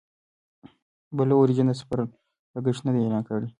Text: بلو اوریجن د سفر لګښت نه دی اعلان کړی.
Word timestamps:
بلو 1.17 1.33
اوریجن 1.39 1.67
د 1.69 1.73
سفر 1.81 1.99
لګښت 2.53 2.81
نه 2.85 2.91
دی 2.93 2.99
اعلان 3.03 3.23
کړی. 3.27 3.47